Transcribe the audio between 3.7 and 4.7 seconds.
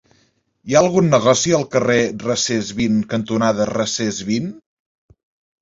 Recesvint?